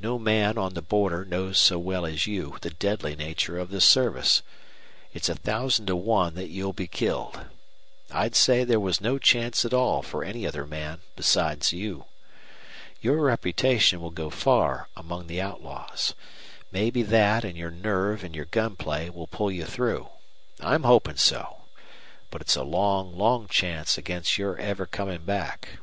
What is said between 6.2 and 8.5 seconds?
that you'll be killed. I'd